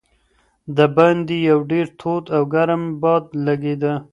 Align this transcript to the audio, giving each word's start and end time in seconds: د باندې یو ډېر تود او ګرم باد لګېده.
د 0.77 0.79
باندې 0.97 1.35
یو 1.49 1.59
ډېر 1.71 1.85
تود 1.99 2.25
او 2.35 2.43
ګرم 2.53 2.83
باد 3.01 3.23
لګېده. 3.45 3.93